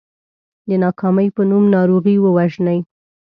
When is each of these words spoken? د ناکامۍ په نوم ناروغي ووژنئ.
د 0.69 0.71
ناکامۍ 0.83 1.27
په 1.35 1.41
نوم 1.49 1.63
ناروغي 1.75 2.15
ووژنئ. 2.19 2.79